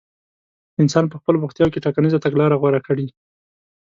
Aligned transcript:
انسان 0.81 1.05
په 1.09 1.15
خپلو 1.19 1.41
بوختياوو 1.41 1.73
کې 1.73 1.83
ټاکنيزه 1.85 2.23
تګلاره 2.25 2.59
غوره 2.61 2.81
کړي. 2.87 3.07